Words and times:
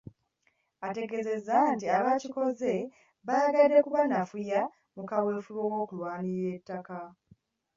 Ategeeza 0.87 1.55
nti 1.73 1.85
abaakikoze 1.97 2.73
baayagadde 3.25 3.77
kubanafuya 3.85 4.61
mu 4.95 5.03
kaweefube 5.09 5.61
w'okulirwanirira 5.69 6.51
ettaka. 6.59 6.99